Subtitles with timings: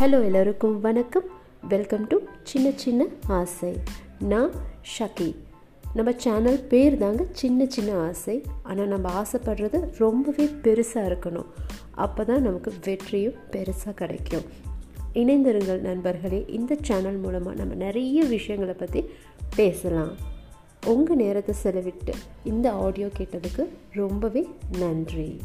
[0.00, 1.24] Hello எல்லோருக்கும் வணக்கம்.
[1.68, 3.80] Welcome to சின்ன சின்ன ஆசை.
[4.18, 4.50] நான்
[4.98, 5.34] ஷக்கி
[5.94, 8.42] நம்ம சேனல் பேர் தாங்க சின்ன சின்ன ஆசை.
[8.62, 11.46] ஆனால் நம்ம ஆசைப்படுறது ரொம்பவே பெருசாக இருக்கணும்.
[11.90, 14.42] அப்போ தான் நமக்கு வெற்றியும் பெருசாக கிடைக்கும்.
[15.14, 19.04] இணைந்திருங்கள் நண்பர்களே இந்த சேனல் மூலமாக நம்ம நிறைய விஷயங்களை பற்றி
[19.56, 20.16] பேசலாம்.
[20.86, 22.12] உங்கள் நேரத்தை செலவிட்டு
[22.44, 24.48] இந்த ஆடியோ கேட்டதுக்கு ரொம்பவே
[24.78, 25.40] நன்றி.